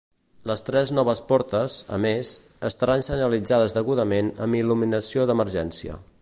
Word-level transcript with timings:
Les 0.51 0.61
tres 0.69 0.93
noves 0.99 1.19
portes, 1.31 1.75
a 1.97 1.99
més, 2.05 2.31
estaran 2.71 3.05
senyalitzades 3.09 3.77
degudament 3.77 4.33
amb 4.47 4.59
il·luminació 4.63 5.29
d’emergència. 5.35 6.01